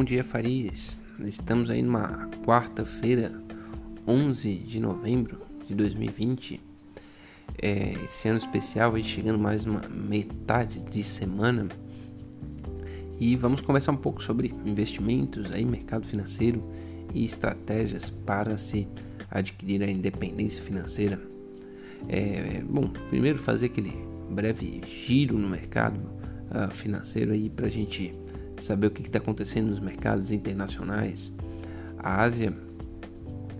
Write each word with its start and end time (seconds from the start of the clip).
Bom 0.00 0.04
dia, 0.04 0.24
Farias. 0.24 0.96
Estamos 1.26 1.68
aí 1.68 1.82
numa 1.82 2.26
quarta-feira, 2.42 3.38
11 4.08 4.54
de 4.54 4.80
novembro 4.80 5.42
de 5.68 5.74
2020. 5.74 6.58
É, 7.60 7.92
esse 8.02 8.26
ano 8.26 8.38
especial 8.38 8.94
aí 8.94 9.04
chegando 9.04 9.38
mais 9.38 9.66
uma 9.66 9.82
metade 9.90 10.80
de 10.90 11.04
semana. 11.04 11.68
E 13.20 13.36
vamos 13.36 13.60
conversar 13.60 13.92
um 13.92 13.98
pouco 13.98 14.24
sobre 14.24 14.54
investimentos 14.64 15.52
aí, 15.52 15.66
mercado 15.66 16.06
financeiro 16.06 16.64
e 17.12 17.22
estratégias 17.22 18.08
para 18.08 18.56
se 18.56 18.88
adquirir 19.30 19.82
a 19.82 19.90
independência 19.90 20.62
financeira. 20.62 21.20
É, 22.08 22.62
bom, 22.66 22.88
primeiro 23.10 23.38
fazer 23.38 23.66
aquele 23.66 23.92
breve 24.30 24.80
giro 24.88 25.36
no 25.36 25.46
mercado 25.46 26.00
uh, 26.50 26.72
financeiro 26.72 27.32
aí 27.32 27.50
para 27.50 27.66
a 27.66 27.70
gente 27.70 28.14
saber 28.62 28.88
o 28.88 28.90
que 28.90 29.02
está 29.02 29.18
acontecendo 29.18 29.70
nos 29.70 29.80
mercados 29.80 30.30
internacionais. 30.30 31.32
A 31.98 32.22
Ásia 32.22 32.52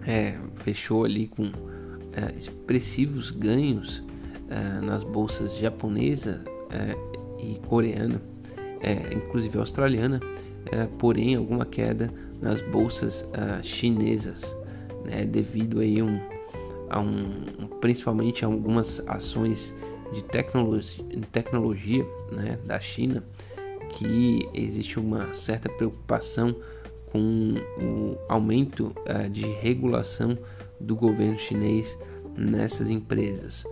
é, 0.07 0.35
fechou 0.57 1.05
ali 1.05 1.27
com 1.27 1.45
é, 2.13 2.37
expressivos 2.37 3.31
ganhos 3.31 4.03
é, 4.49 4.81
nas 4.85 5.05
bolsas 5.05 5.57
japonesa 5.57 6.43
é, 6.71 6.97
e 7.43 7.59
coreana, 7.67 8.21
é, 8.81 9.15
inclusive 9.15 9.59
australiana, 9.59 10.21
é, 10.73 10.87
porém 10.99 11.35
alguma 11.35 11.65
queda 11.65 12.13
nas 12.41 12.61
bolsas 12.61 13.27
chinesas, 13.63 14.57
né, 15.05 15.27
devido 15.27 15.81
aí 15.81 16.03
um, 16.03 16.19
a 16.89 16.99
um, 16.99 17.69
principalmente 17.81 18.45
a 18.45 18.49
algumas 18.49 19.03
ações 19.07 19.75
de 20.13 20.25
tecnologia, 20.25 21.05
tecnologia 21.31 22.05
né, 22.33 22.59
da 22.65 22.81
China 22.81 23.23
que 23.93 24.49
existe 24.55 24.99
uma 24.99 25.33
certa 25.35 25.69
preocupação 25.69 26.55
com 27.07 27.55
o 27.79 28.17
aumento 28.29 28.95
uh, 28.99 29.29
de 29.29 29.43
regulação 29.43 30.39
do 30.81 30.97
governo 30.97 31.39
chinês 31.39 31.99
nessas 32.37 32.89
empresas. 32.89 33.65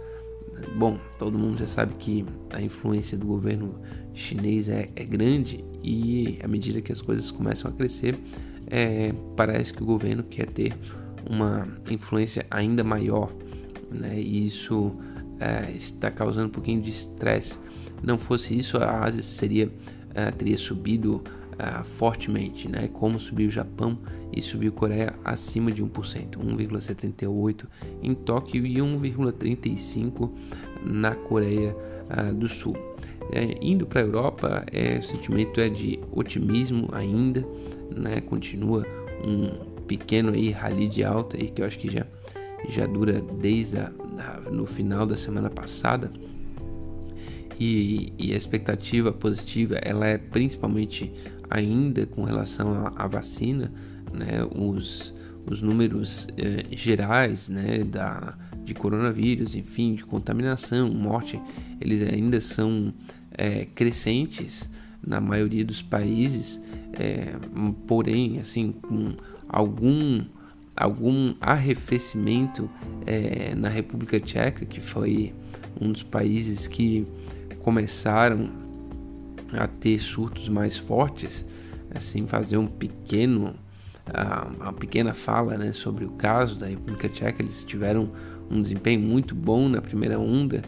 Bom, 0.77 0.99
todo 1.19 1.39
mundo 1.39 1.59
já 1.59 1.67
sabe 1.67 1.95
que 1.95 2.25
a 2.51 2.61
influência 2.61 3.17
do 3.17 3.27
governo 3.27 3.75
chinês 4.13 4.69
é, 4.69 4.89
é 4.97 5.05
grande 5.05 5.65
e 5.83 6.39
à 6.43 6.49
medida 6.49 6.81
que 6.81 6.93
as 6.93 7.01
coisas 7.01 7.31
começam 7.31 7.71
a 7.71 7.75
crescer, 7.75 8.19
é, 8.67 9.13
parece 9.37 9.73
que 9.73 9.83
o 9.83 9.87
governo 9.87 10.25
quer 10.25 10.47
ter 10.47 10.75
uma 11.29 11.69
influência 11.91 12.45
ainda 12.51 12.83
maior, 12.83 13.33
né? 13.91 14.19
E 14.19 14.47
isso 14.47 14.93
é, 15.39 15.71
está 15.73 16.11
causando 16.11 16.49
um 16.49 16.51
pouquinho 16.51 16.81
de 16.81 16.91
estresse. 16.91 17.59
Não 18.03 18.19
fosse 18.19 18.57
isso, 18.57 18.77
a 18.79 19.05
Ásia 19.05 19.23
seria 19.23 19.71
uh, 20.19 20.33
teria 20.33 20.59
subido 20.59 21.23
uh, 21.55 21.85
fortemente, 21.85 22.69
né? 22.69 22.89
como 22.93 23.21
subiu 23.21 23.49
o 23.49 23.51
Japão 23.51 23.99
e 24.35 24.41
subiu 24.41 24.71
a 24.71 24.73
Coreia 24.73 25.15
acima 25.25 25.71
de 25.71 25.85
1%, 25.85 26.39
1,78% 26.39 27.67
em 28.03 28.15
Tóquio 28.15 28.67
e 28.67 28.77
1,35% 28.77 30.31
na 30.85 31.15
Coreia 31.15 31.75
uh, 32.11 32.35
do 32.35 32.49
Sul. 32.49 32.77
É, 33.31 33.59
indo 33.61 33.87
para 33.87 34.01
a 34.01 34.05
Europa, 34.05 34.65
é, 34.73 34.99
o 34.99 35.03
sentimento 35.03 35.61
é 35.61 35.69
de 35.69 36.01
otimismo 36.13 36.89
ainda, 36.93 37.47
né? 37.95 38.23
continua 38.23 38.87
um 39.23 39.83
pequeno 39.87 40.33
aí 40.33 40.51
rally 40.51 40.89
de 40.89 41.05
alta 41.05 41.37
aí, 41.37 41.49
que 41.49 41.61
eu 41.61 41.67
acho 41.67 41.79
que 41.79 41.91
já, 41.91 42.07
já 42.69 42.87
dura 42.87 43.21
desde 43.21 43.79
a, 43.79 43.91
da, 44.17 44.51
no 44.51 44.65
final 44.65 45.05
da 45.05 45.17
semana 45.17 45.51
passada 45.51 46.11
e, 47.59 48.13
e, 48.19 48.33
a 48.33 48.37
expectativa 48.37 49.13
positiva 49.13 49.77
ela 49.83 50.07
é 50.07 50.17
principalmente 50.17 51.13
ainda 51.51 52.07
com 52.07 52.23
relação 52.23 52.93
à, 52.97 53.07
vacina, 53.07 53.73
né? 54.13 54.45
Os, 54.55 55.13
os 55.47 55.61
números 55.61 56.29
eh, 56.37 56.65
gerais, 56.77 57.49
né? 57.49 57.83
Da, 57.85 58.37
de 58.69 58.75
coronavírus, 58.75 59.55
enfim, 59.55 59.95
de 59.95 60.05
contaminação, 60.05 60.91
morte, 60.91 61.41
eles 61.81 62.03
ainda 62.03 62.39
são 62.39 62.93
é, 63.33 63.65
crescentes 63.65 64.69
na 65.05 65.21
maioria 65.21 65.65
dos 65.65 65.81
países, 65.81 66.61
é, 66.93 67.35
porém, 67.87 68.39
assim, 68.39 68.73
com 68.73 69.15
algum 69.49 70.23
algum 70.77 71.35
arrefecimento 71.41 72.71
é, 73.05 73.53
na 73.57 73.69
República 73.69 74.21
Tcheca, 74.21 74.65
que 74.65 74.81
foi 74.81 75.35
um 75.81 75.91
dos 75.91 76.05
países 76.05 76.69
que 76.69 77.05
começaram 77.63 78.51
a 79.53 79.67
ter 79.67 79.99
surtos 79.99 80.49
mais 80.49 80.77
fortes, 80.77 81.45
assim 81.95 82.27
fazer 82.27 82.57
um 82.57 82.67
pequeno 82.67 83.55
uma 84.59 84.73
pequena 84.73 85.13
fala 85.13 85.59
né, 85.59 85.71
sobre 85.71 86.07
o 86.07 86.11
caso 86.11 86.59
da 86.59 86.67
República 86.67 87.11
Tcheca. 87.11 87.43
Eles 87.43 87.63
tiveram 87.63 88.11
um 88.51 88.61
desempenho 88.61 89.01
muito 89.01 89.35
bom 89.35 89.69
na 89.69 89.83
primeira 89.83 90.19
onda 90.19 90.63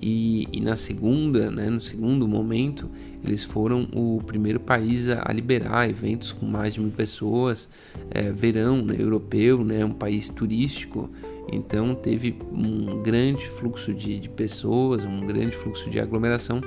e, 0.00 0.46
e, 0.52 0.60
na 0.60 0.76
segunda, 0.76 1.50
né, 1.50 1.70
no 1.70 1.80
segundo 1.80 2.28
momento, 2.28 2.90
eles 3.24 3.44
foram 3.44 3.88
o 3.94 4.22
primeiro 4.26 4.60
país 4.60 5.08
a, 5.08 5.22
a 5.24 5.32
liberar 5.32 5.88
eventos 5.88 6.32
com 6.32 6.46
mais 6.46 6.74
de 6.74 6.80
mil 6.80 6.90
pessoas, 6.90 7.68
é, 8.10 8.30
verão 8.30 8.82
né, 8.82 8.96
europeu, 8.98 9.64
né, 9.64 9.84
um 9.84 9.92
país 9.92 10.28
turístico, 10.28 11.10
então 11.52 11.94
teve 11.94 12.36
um 12.52 13.02
grande 13.02 13.46
fluxo 13.48 13.94
de, 13.94 14.18
de 14.18 14.28
pessoas, 14.28 15.04
um 15.04 15.26
grande 15.26 15.54
fluxo 15.54 15.88
de 15.88 16.00
aglomeração 16.00 16.60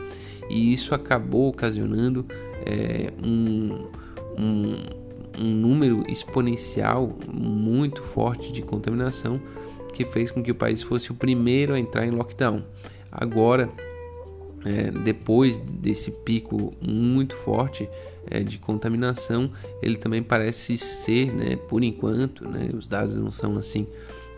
e 0.50 0.74
isso 0.74 0.96
acabou 0.96 1.50
ocasionando 1.50 2.26
é, 2.66 3.12
um, 3.24 3.88
um, 4.38 4.76
um 5.38 5.54
número 5.54 6.04
exponencial 6.10 7.18
muito 7.32 8.02
forte 8.02 8.52
de 8.52 8.62
contaminação 8.62 9.42
que 9.94 10.06
fez 10.06 10.32
com 10.32 10.42
que 10.42 10.52
o 10.52 10.56
país 10.56 10.82
fosse 10.82 11.12
o 11.12 11.16
primeiro 11.16 11.74
a 11.74 11.80
entrar 11.80 12.06
em 12.06 12.12
lockdown. 12.12 12.64
Agora, 13.12 13.70
é, 14.66 14.92
depois 14.92 15.60
desse 15.60 16.12
pico 16.12 16.74
muito 16.82 17.36
forte 17.36 17.90
é, 18.30 18.42
de 18.42 18.58
contaminação, 18.58 19.52
ele 19.82 19.98
também 19.98 20.22
parece 20.22 20.78
ser, 20.78 21.34
né, 21.34 21.56
por 21.56 21.84
enquanto, 21.84 22.48
né, 22.48 22.70
os 22.74 22.88
dados 22.88 23.16
não 23.16 23.32
são 23.32 23.58
assim 23.58 23.88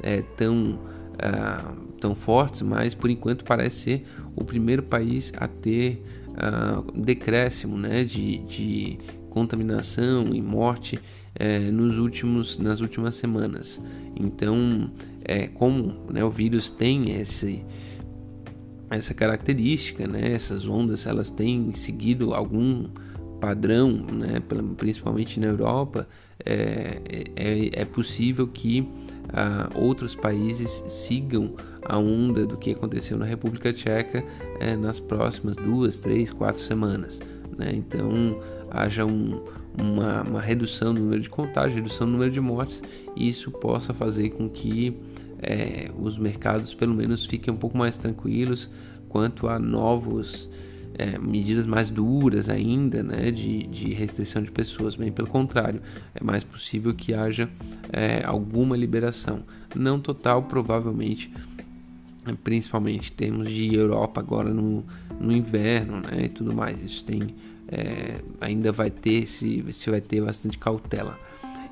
é, 0.01 0.21
tão, 0.21 0.79
uh, 1.15 1.81
tão 1.99 2.15
fortes, 2.15 2.61
mas 2.61 2.93
por 2.93 3.09
enquanto 3.09 3.43
parece 3.43 3.79
ser 3.79 4.05
o 4.35 4.43
primeiro 4.43 4.83
país 4.83 5.33
a 5.37 5.47
ter 5.47 6.03
uh, 6.29 6.91
decréscimo 6.99 7.77
né, 7.77 8.03
de, 8.03 8.39
de 8.39 8.99
contaminação 9.29 10.33
e 10.33 10.41
morte 10.41 10.99
é, 11.35 11.59
nos 11.71 11.97
últimos, 11.97 12.57
nas 12.57 12.81
últimas 12.81 13.15
semanas. 13.15 13.81
Então, 14.15 14.91
é, 15.23 15.47
como 15.47 16.05
né, 16.11 16.23
o 16.23 16.29
vírus 16.29 16.69
tem 16.69 17.19
esse, 17.19 17.63
essa 18.89 19.13
característica, 19.13 20.07
né, 20.07 20.33
essas 20.33 20.67
ondas 20.67 21.05
elas 21.05 21.31
têm 21.31 21.73
seguido 21.73 22.33
algum 22.33 22.89
padrão, 23.39 23.91
né, 23.91 24.39
principalmente 24.77 25.39
na 25.39 25.47
Europa, 25.47 26.07
é, 26.45 27.01
é, 27.35 27.81
é 27.81 27.85
possível 27.85 28.47
que 28.47 28.87
ah, 29.29 29.69
outros 29.75 30.15
países 30.15 30.83
sigam 30.87 31.55
a 31.83 31.97
onda 31.97 32.45
do 32.45 32.57
que 32.57 32.71
aconteceu 32.71 33.17
na 33.17 33.25
República 33.25 33.73
Tcheca 33.73 34.23
é, 34.59 34.75
nas 34.75 34.99
próximas 34.99 35.55
duas, 35.57 35.97
três, 35.97 36.31
quatro 36.31 36.61
semanas. 36.61 37.19
Né? 37.57 37.71
Então 37.73 38.39
haja 38.69 39.05
um, 39.05 39.41
uma, 39.77 40.21
uma, 40.23 40.41
redução 40.41 40.93
no 40.93 40.99
número 41.01 41.21
de 41.21 41.29
contágios, 41.29 41.75
redução 41.75 42.07
no 42.07 42.13
número 42.13 42.31
de 42.31 42.39
mortes, 42.39 42.81
e 43.15 43.27
isso 43.27 43.51
possa 43.51 43.93
fazer 43.93 44.31
com 44.31 44.49
que 44.49 44.97
é, 45.41 45.89
os 45.99 46.17
mercados 46.17 46.73
pelo 46.73 46.93
menos 46.93 47.25
fiquem 47.25 47.53
um 47.53 47.57
pouco 47.57 47.77
mais 47.77 47.97
tranquilos 47.97 48.69
quanto 49.09 49.47
a 49.47 49.59
novos 49.59 50.49
é, 50.97 51.17
medidas 51.17 51.65
mais 51.65 51.89
duras 51.89 52.49
ainda 52.49 53.03
né, 53.03 53.31
de, 53.31 53.63
de, 53.67 53.93
restrição 53.93 54.41
de 54.41 54.51
pessoas. 54.51 54.95
Bem 54.95 55.11
pelo 55.11 55.27
contrário, 55.27 55.81
é 56.13 56.23
mais 56.23 56.43
possível 56.43 56.93
que 56.93 57.13
haja 57.13 57.49
é, 57.91 58.23
alguma 58.25 58.75
liberação. 58.75 59.43
Não 59.75 59.99
total, 59.99 60.43
provavelmente, 60.43 61.31
principalmente 62.43 63.11
temos 63.11 63.49
de 63.49 63.73
Europa 63.73 64.21
agora 64.21 64.53
no, 64.53 64.83
no 65.19 65.31
inverno 65.31 65.97
né, 66.01 66.25
e 66.25 66.29
tudo 66.29 66.53
mais. 66.53 66.81
Isso 66.83 67.03
tem, 67.03 67.35
é, 67.67 68.21
ainda 68.39 68.71
vai 68.71 68.89
ter, 68.89 69.27
se, 69.27 69.65
se 69.71 69.89
vai 69.89 70.01
ter 70.01 70.21
bastante 70.21 70.57
cautela. 70.57 71.19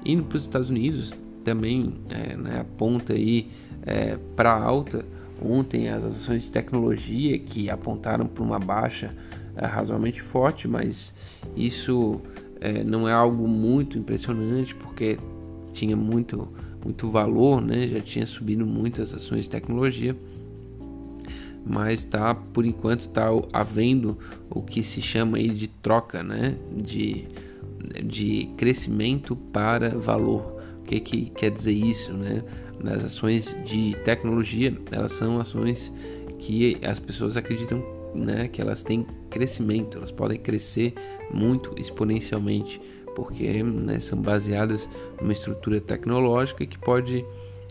Indo 0.05 0.23
para 0.23 0.37
os 0.37 0.43
Estados 0.43 0.69
Unidos, 0.69 1.13
também 1.43 1.93
é, 2.09 2.37
né, 2.37 2.59
aponta 2.61 3.13
aí 3.13 3.49
é, 3.85 4.17
para 4.35 4.51
alta 4.51 5.05
Ontem 5.41 5.89
as 5.89 6.03
ações 6.03 6.43
de 6.43 6.51
tecnologia 6.51 7.37
que 7.39 7.69
apontaram 7.69 8.25
para 8.25 8.43
uma 8.43 8.59
baixa 8.59 9.15
é, 9.55 9.65
razoavelmente 9.65 10.21
forte, 10.21 10.67
mas 10.67 11.13
isso 11.55 12.21
é, 12.59 12.83
não 12.83 13.07
é 13.07 13.13
algo 13.13 13.47
muito 13.47 13.97
impressionante 13.97 14.75
porque 14.75 15.17
tinha 15.73 15.95
muito, 15.95 16.47
muito 16.83 17.09
valor, 17.09 17.61
né? 17.61 17.87
já 17.87 18.01
tinha 18.01 18.25
subido 18.25 18.65
muito 18.65 19.01
as 19.01 19.13
ações 19.13 19.43
de 19.43 19.49
tecnologia, 19.49 20.15
mas 21.65 22.03
tá, 22.03 22.33
por 22.33 22.65
enquanto 22.65 23.01
está 23.01 23.27
havendo 23.53 24.17
o 24.49 24.61
que 24.61 24.83
se 24.83 25.01
chama 25.01 25.37
aí 25.37 25.49
de 25.49 25.67
troca 25.67 26.23
né? 26.23 26.55
de, 26.75 27.27
de 28.03 28.49
crescimento 28.57 29.35
para 29.35 29.97
valor. 29.97 30.59
O 30.79 30.83
que, 30.83 30.99
que 30.99 31.25
quer 31.29 31.51
dizer 31.51 31.73
isso, 31.73 32.11
né? 32.13 32.43
As 32.85 33.03
ações 33.03 33.57
de 33.65 33.95
tecnologia, 34.03 34.75
elas 34.91 35.11
são 35.13 35.39
ações 35.39 35.91
que 36.39 36.77
as 36.83 36.97
pessoas 36.99 37.35
acreditam 37.35 37.83
né, 38.13 38.47
que 38.47 38.61
elas 38.61 38.83
têm 38.83 39.05
crescimento, 39.29 39.97
elas 39.97 40.11
podem 40.11 40.37
crescer 40.37 40.93
muito 41.31 41.73
exponencialmente, 41.77 42.81
porque 43.15 43.61
né, 43.61 43.99
são 43.99 44.21
baseadas 44.21 44.87
numa 45.19 45.33
estrutura 45.33 45.79
tecnológica 45.79 46.65
que 46.65 46.77
pode 46.77 47.25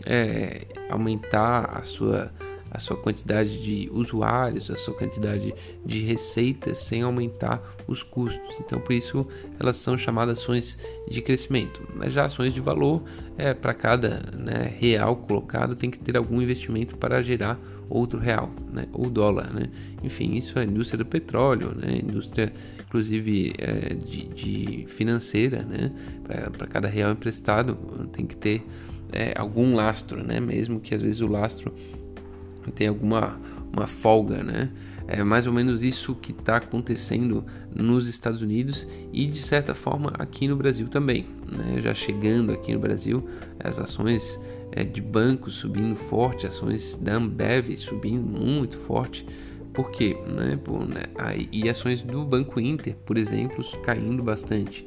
é, 0.05 0.61
aumentar 0.89 1.77
a 1.77 1.83
sua 1.83 2.31
a 2.71 2.79
sua 2.79 2.95
quantidade 2.97 3.61
de 3.61 3.89
usuários, 3.91 4.69
a 4.69 4.77
sua 4.77 4.93
quantidade 4.93 5.53
de 5.85 5.99
receitas 5.99 6.77
sem 6.79 7.01
aumentar 7.01 7.61
os 7.87 8.03
custos. 8.03 8.59
Então, 8.59 8.79
por 8.79 8.93
isso 8.93 9.25
elas 9.59 9.75
são 9.77 9.97
chamadas 9.97 10.39
ações 10.39 10.77
de 11.09 11.21
crescimento. 11.21 11.81
Mas 11.95 12.13
já 12.13 12.25
ações 12.25 12.53
de 12.53 12.61
valor, 12.61 13.03
é, 13.37 13.53
para 13.53 13.73
cada 13.73 14.21
né, 14.37 14.73
real 14.77 15.15
colocado, 15.15 15.75
tem 15.75 15.89
que 15.89 15.99
ter 15.99 16.15
algum 16.15 16.41
investimento 16.41 16.95
para 16.95 17.21
gerar 17.21 17.59
outro 17.89 18.19
real, 18.19 18.51
né, 18.71 18.85
ou 18.93 19.09
dólar. 19.09 19.51
Né? 19.51 19.69
Enfim, 20.03 20.35
isso 20.35 20.59
é 20.59 20.61
a 20.61 20.65
indústria 20.65 20.99
do 20.99 21.05
petróleo, 21.05 21.73
né, 21.75 21.99
indústria 22.03 22.53
inclusive 22.89 23.53
é, 23.59 23.93
de, 23.93 24.25
de, 24.29 24.85
financeira, 24.87 25.61
né? 25.61 25.91
para 26.57 26.65
cada 26.65 26.87
real 26.87 27.11
emprestado 27.11 27.75
tem 28.11 28.25
que 28.25 28.35
ter 28.35 28.65
é, 29.11 29.31
algum 29.37 29.75
lastro, 29.75 30.23
né? 30.23 30.39
mesmo 30.39 30.79
que 30.79 30.95
às 30.95 31.01
vezes 31.01 31.21
o 31.21 31.27
lastro 31.27 31.71
tem 32.71 32.87
alguma 32.87 33.39
uma 33.71 33.87
folga, 33.87 34.43
né? 34.43 34.71
É 35.07 35.23
mais 35.23 35.47
ou 35.47 35.53
menos 35.53 35.83
isso 35.83 36.13
que 36.13 36.31
está 36.31 36.57
acontecendo 36.57 37.43
nos 37.75 38.07
Estados 38.07 38.43
Unidos 38.43 38.87
e 39.11 39.25
de 39.25 39.39
certa 39.39 39.73
forma 39.73 40.11
aqui 40.19 40.47
no 40.47 40.55
Brasil 40.55 40.87
também. 40.87 41.25
Né? 41.51 41.81
Já 41.81 41.95
chegando 41.95 42.51
aqui 42.51 42.73
no 42.73 42.79
Brasil, 42.79 43.27
as 43.59 43.79
ações 43.79 44.39
é, 44.71 44.83
de 44.83 45.01
bancos 45.01 45.55
subindo 45.55 45.95
forte, 45.95 46.45
ações 46.45 46.95
da 46.95 47.15
Ambev 47.15 47.75
subindo 47.75 48.23
muito 48.23 48.77
forte. 48.77 49.25
Por 49.73 49.89
quê? 49.89 50.15
Né? 50.27 50.59
Por, 50.63 50.87
né? 50.87 51.01
e 51.51 51.67
ações 51.67 52.03
do 52.03 52.23
Banco 52.23 52.59
Inter, 52.59 52.95
por 52.97 53.17
exemplo, 53.17 53.65
caindo 53.81 54.21
bastante. 54.21 54.85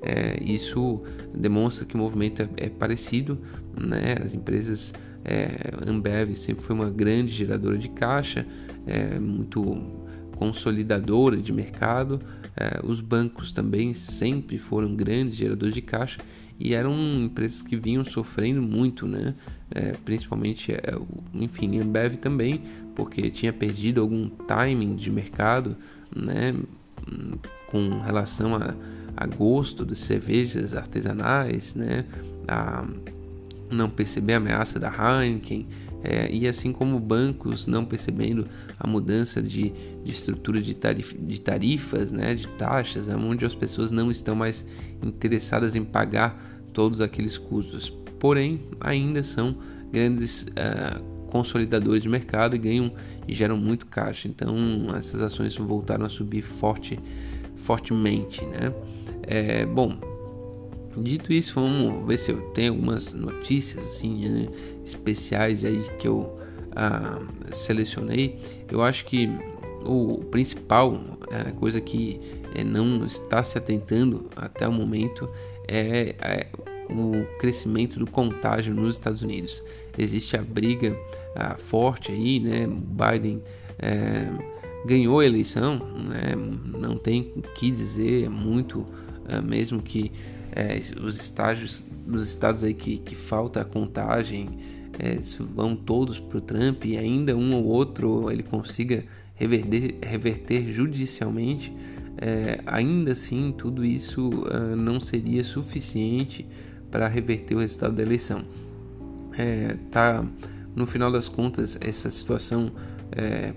É, 0.00 0.40
isso 0.40 1.02
demonstra 1.34 1.84
que 1.84 1.96
o 1.96 1.98
movimento 1.98 2.42
é, 2.42 2.48
é 2.58 2.68
parecido, 2.68 3.40
né? 3.76 4.14
as 4.24 4.34
empresas 4.34 4.92
é, 5.24 5.72
Ambev 5.86 6.34
sempre 6.34 6.62
foi 6.62 6.76
uma 6.76 6.90
grande 6.90 7.32
geradora 7.32 7.78
de 7.78 7.88
caixa, 7.88 8.46
é, 8.86 9.18
muito 9.18 10.04
consolidadora 10.36 11.36
de 11.36 11.52
mercado. 11.52 12.20
É, 12.56 12.80
os 12.84 13.00
bancos 13.00 13.52
também 13.52 13.94
sempre 13.94 14.58
foram 14.58 14.94
grandes 14.94 15.36
geradores 15.36 15.74
de 15.74 15.82
caixa 15.82 16.20
e 16.60 16.74
eram 16.74 16.94
empresas 17.24 17.62
que 17.62 17.76
vinham 17.76 18.04
sofrendo 18.04 18.62
muito, 18.62 19.06
né? 19.06 19.34
É, 19.70 19.92
principalmente, 20.04 20.72
é, 20.72 20.96
enfim, 21.32 21.80
Ambev 21.80 22.16
também, 22.16 22.62
porque 22.94 23.28
tinha 23.30 23.52
perdido 23.52 24.00
algum 24.00 24.28
timing 24.28 24.94
de 24.94 25.10
mercado, 25.10 25.76
né? 26.14 26.54
Com 27.70 28.00
relação 28.00 28.54
a, 28.54 28.74
a 29.16 29.26
gosto 29.26 29.84
de 29.84 29.96
cervejas 29.96 30.74
artesanais, 30.74 31.74
né? 31.74 32.04
A, 32.46 32.86
não 33.74 33.90
perceber 33.90 34.34
a 34.34 34.36
ameaça 34.36 34.78
da 34.78 34.88
Heineken, 34.88 35.66
é, 36.02 36.30
e 36.30 36.46
assim 36.46 36.70
como 36.70 37.00
bancos 37.00 37.66
não 37.66 37.84
percebendo 37.84 38.46
a 38.78 38.86
mudança 38.86 39.42
de, 39.42 39.72
de 40.04 40.10
estrutura 40.10 40.60
de, 40.60 40.74
tarif, 40.74 41.16
de 41.16 41.40
tarifas, 41.40 42.12
né, 42.12 42.34
de 42.34 42.46
taxas, 42.46 43.08
onde 43.08 43.46
as 43.46 43.54
pessoas 43.54 43.90
não 43.90 44.10
estão 44.10 44.34
mais 44.34 44.66
interessadas 45.02 45.74
em 45.74 45.82
pagar 45.82 46.38
todos 46.74 47.00
aqueles 47.00 47.38
custos. 47.38 47.88
Porém, 48.18 48.60
ainda 48.80 49.22
são 49.22 49.56
grandes 49.90 50.42
uh, 50.42 51.02
consolidadores 51.28 52.02
de 52.02 52.08
mercado 52.08 52.54
e 52.54 52.58
ganham 52.58 52.92
e 53.26 53.34
geram 53.34 53.56
muito 53.56 53.86
caixa. 53.86 54.28
Então, 54.28 54.54
essas 54.96 55.22
ações 55.22 55.56
voltaram 55.56 56.04
a 56.04 56.10
subir 56.10 56.42
forte, 56.42 56.98
fortemente. 57.56 58.44
Né? 58.44 58.74
É, 59.22 59.64
bom, 59.64 59.98
Dito 61.02 61.32
isso, 61.32 61.54
vamos 61.54 62.06
ver 62.06 62.16
se 62.16 62.30
eu 62.30 62.40
tenho 62.52 62.72
algumas 62.72 63.12
notícias 63.12 63.86
assim 63.86 64.28
né, 64.28 64.48
especiais 64.84 65.64
aí 65.64 65.82
que 65.98 66.08
eu 66.08 66.38
ah, 66.74 67.20
selecionei. 67.52 68.38
Eu 68.70 68.82
acho 68.82 69.04
que 69.04 69.28
o 69.84 70.24
principal 70.30 70.98
a 71.30 71.52
coisa 71.52 71.80
que 71.80 72.20
é, 72.54 72.62
não 72.62 73.04
está 73.04 73.42
se 73.42 73.58
atentando 73.58 74.30
até 74.36 74.66
o 74.68 74.72
momento 74.72 75.28
é, 75.66 76.14
é, 76.20 76.46
o 76.90 77.24
crescimento 77.38 77.98
do 77.98 78.06
contágio 78.06 78.74
nos 78.74 78.96
Estados 78.96 79.22
Unidos. 79.22 79.62
Existe 79.96 80.36
a 80.36 80.42
briga 80.42 80.96
ah, 81.34 81.56
forte 81.56 82.12
aí, 82.12 82.38
né? 82.40 82.66
Biden 82.66 83.42
é, 83.78 84.28
ganhou 84.84 85.20
a 85.20 85.26
eleição, 85.26 85.78
né? 86.08 86.34
não 86.78 86.96
tem 86.96 87.32
o 87.36 87.42
que 87.42 87.70
dizer, 87.70 88.24
é 88.24 88.28
muito, 88.28 88.84
é, 88.84 89.13
mesmo 89.44 89.82
que 89.82 90.12
é, 90.52 90.78
os 91.00 91.16
estágios 91.16 91.82
nos 92.06 92.28
estados 92.28 92.62
aí 92.62 92.74
que, 92.74 92.98
que 92.98 93.14
falta 93.14 93.60
a 93.60 93.64
contagem 93.64 94.48
é, 94.98 95.18
vão 95.54 95.74
todos 95.74 96.18
para 96.18 96.38
o 96.38 96.40
Trump 96.40 96.84
e 96.84 96.96
ainda 96.96 97.36
um 97.36 97.54
ou 97.54 97.64
outro 97.64 98.30
ele 98.30 98.42
consiga 98.42 99.04
reverter, 99.34 99.96
reverter 100.02 100.72
judicialmente, 100.72 101.74
é, 102.16 102.60
ainda 102.66 103.12
assim 103.12 103.52
tudo 103.56 103.84
isso 103.84 104.28
uh, 104.28 104.76
não 104.76 105.00
seria 105.00 105.42
suficiente 105.42 106.46
para 106.90 107.08
reverter 107.08 107.56
o 107.56 107.58
resultado 107.58 107.96
da 107.96 108.02
eleição. 108.02 108.44
É, 109.36 109.76
tá, 109.90 110.24
no 110.76 110.86
final 110.86 111.10
das 111.10 111.28
contas, 111.28 111.76
essa 111.80 112.08
situação 112.08 112.70
é, 113.10 113.52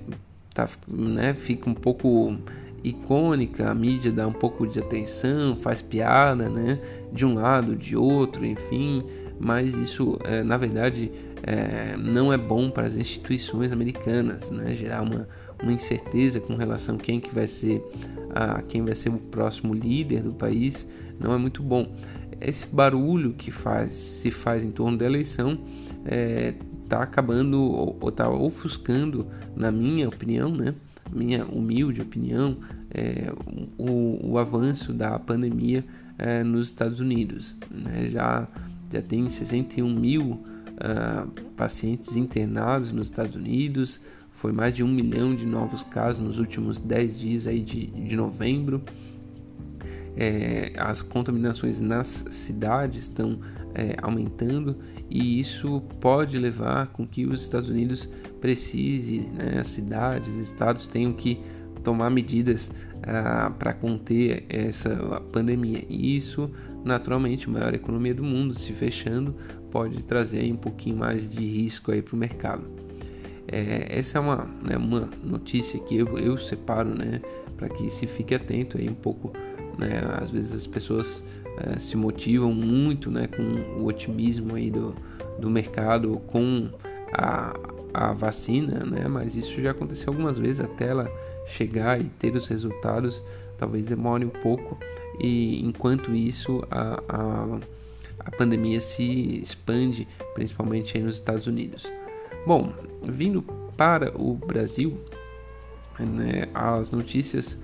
tá, 0.53 0.67
né, 0.87 1.35
fica 1.35 1.69
um 1.69 1.75
pouco 1.75 2.35
icônica, 2.83 3.69
a 3.69 3.75
mídia 3.75 4.11
dá 4.11 4.27
um 4.27 4.33
pouco 4.33 4.65
de 4.67 4.79
atenção, 4.79 5.55
faz 5.55 5.81
piada, 5.81 6.49
né? 6.49 6.79
De 7.11 7.25
um 7.25 7.33
lado, 7.33 7.75
de 7.75 7.95
outro, 7.95 8.45
enfim, 8.45 9.03
mas 9.39 9.73
isso, 9.73 10.17
é, 10.23 10.43
na 10.43 10.57
verdade, 10.57 11.11
é, 11.43 11.95
não 11.97 12.31
é 12.31 12.37
bom 12.37 12.69
para 12.69 12.87
as 12.87 12.95
instituições 12.95 13.71
americanas, 13.71 14.49
né? 14.49 14.73
Gerar 14.73 15.01
uma, 15.01 15.27
uma 15.61 15.71
incerteza 15.71 16.39
com 16.39 16.55
relação 16.55 16.95
a 16.95 16.99
quem 16.99 17.19
que 17.19 17.33
vai 17.33 17.47
ser 17.47 17.83
a 18.29 18.61
quem 18.61 18.83
vai 18.83 18.93
ser 18.93 19.09
o 19.09 19.17
próximo 19.17 19.73
líder 19.73 20.21
do 20.21 20.33
país, 20.33 20.85
não 21.19 21.33
é 21.33 21.37
muito 21.37 21.63
bom. 21.63 21.87
Esse 22.39 22.67
barulho 22.67 23.33
que 23.33 23.49
faz, 23.49 23.93
se 23.93 24.29
faz 24.29 24.63
em 24.63 24.69
torno 24.69 24.97
da 24.97 25.05
eleição 25.05 25.57
está 26.03 26.15
é, 26.15 26.53
tá 26.87 27.01
acabando 27.01 27.59
ou 27.59 28.09
está 28.09 28.29
ofuscando, 28.29 29.25
na 29.55 29.71
minha 29.71 30.07
opinião, 30.07 30.51
né? 30.51 30.75
Minha 31.11 31.45
humilde 31.45 32.01
opinião, 32.01 32.57
é, 32.91 33.31
o, 33.77 34.31
o, 34.31 34.37
avanço 34.37 34.93
da 34.93 35.17
pandemia 35.19 35.83
é, 36.17 36.43
nos 36.43 36.67
Estados 36.67 36.99
Unidos. 36.99 37.55
Né? 37.69 38.09
Já, 38.09 38.47
já 38.91 39.01
tem 39.01 39.29
61 39.29 39.93
mil 39.93 40.31
uh, 40.31 41.27
pacientes 41.55 42.15
internados 42.15 42.91
nos 42.91 43.07
Estados 43.07 43.35
Unidos, 43.35 43.99
foi 44.31 44.51
mais 44.51 44.73
de 44.73 44.83
um 44.83 44.87
milhão 44.87 45.35
de 45.35 45.45
novos 45.45 45.83
casos 45.83 46.23
nos 46.23 46.37
últimos 46.37 46.79
10 46.79 47.19
dias 47.19 47.47
aí 47.47 47.59
de, 47.59 47.87
de 47.87 48.15
novembro. 48.15 48.83
É, 50.15 50.73
as 50.77 51.01
contaminações 51.01 51.79
nas 51.79 52.25
cidades 52.31 53.03
estão 53.03 53.39
é, 53.73 53.95
aumentando 54.01 54.75
e 55.09 55.39
isso 55.39 55.81
pode 55.99 56.37
levar 56.37 56.87
com 56.87 57.05
que 57.05 57.25
os 57.25 57.41
Estados 57.41 57.69
Unidos 57.69 58.09
precise, 58.47 59.19
né, 59.33 59.59
as 59.59 59.67
cidades, 59.67 60.33
estados 60.35 60.87
tenham 60.87 61.11
que 61.11 61.37
tomar 61.83 62.09
medidas 62.09 62.71
ah, 63.03 63.51
para 63.59 63.73
conter 63.73 64.45
essa 64.47 65.21
pandemia. 65.33 65.83
E 65.89 66.15
isso, 66.15 66.49
naturalmente, 66.85 67.45
a 67.45 67.51
maior 67.51 67.73
economia 67.73 68.13
do 68.13 68.23
mundo 68.23 68.57
se 68.57 68.71
fechando 68.71 69.35
pode 69.69 70.01
trazer 70.03 70.49
um 70.49 70.55
pouquinho 70.55 70.95
mais 70.95 71.29
de 71.29 71.45
risco 71.45 71.91
aí 71.91 72.01
para 72.01 72.15
o 72.15 72.17
mercado. 72.17 72.63
É, 73.49 73.87
essa 73.89 74.17
é 74.17 74.21
uma, 74.21 74.47
né, 74.63 74.77
uma 74.77 75.09
notícia 75.21 75.77
que 75.77 75.97
eu, 75.97 76.17
eu 76.17 76.37
separo, 76.37 76.95
né, 76.95 77.19
para 77.57 77.67
que 77.67 77.89
se 77.89 78.07
fique 78.07 78.33
atento 78.33 78.77
aí 78.77 78.87
um 78.87 78.95
pouco. 78.95 79.33
Né, 79.77 80.01
às 80.21 80.29
vezes 80.29 80.53
as 80.53 80.65
pessoas 80.65 81.21
é, 81.57 81.79
se 81.79 81.97
motivam 81.97 82.53
muito, 82.53 83.11
né, 83.11 83.27
com 83.27 83.43
o 83.81 83.87
otimismo 83.87 84.55
aí 84.55 84.71
do, 84.71 84.95
do 85.37 85.49
mercado, 85.49 86.21
com 86.27 86.69
a, 87.11 87.53
a 87.97 88.13
vacina, 88.13 88.85
né, 88.85 89.07
mas 89.07 89.35
isso 89.35 89.61
já 89.61 89.71
aconteceu 89.71 90.09
algumas 90.09 90.37
vezes 90.37 90.59
até 90.59 90.87
ela 90.87 91.11
chegar 91.47 91.99
e 91.99 92.05
ter 92.05 92.35
os 92.35 92.47
resultados 92.47 93.23
talvez 93.57 93.87
demore 93.87 94.23
um 94.23 94.29
pouco. 94.29 94.77
E 95.19 95.65
enquanto 95.65 96.13
isso 96.13 96.63
a, 96.69 97.01
a, 97.09 97.59
a 98.19 98.31
pandemia 98.31 98.79
se 98.79 99.39
expande 99.41 100.07
principalmente 100.35 100.97
nos 100.99 101.15
Estados 101.15 101.47
Unidos. 101.47 101.91
Bom, 102.45 102.71
vindo 103.03 103.41
para 103.75 104.15
o 104.19 104.35
Brasil, 104.35 104.99
né, 105.99 106.47
as 106.53 106.91
notícias 106.91 107.57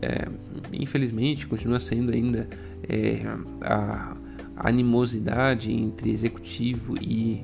é, 0.00 0.28
infelizmente 0.72 1.46
continua 1.46 1.80
sendo 1.80 2.12
ainda 2.12 2.48
é, 2.88 3.22
a 3.60 4.16
animosidade 4.56 5.72
entre 5.72 6.10
executivo 6.10 6.96
e, 7.00 7.42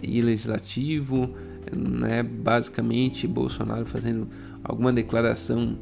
e 0.00 0.22
legislativo, 0.22 1.34
né? 1.70 2.22
basicamente 2.22 3.26
Bolsonaro 3.26 3.86
fazendo 3.86 4.28
alguma 4.64 4.92
declaração 4.92 5.76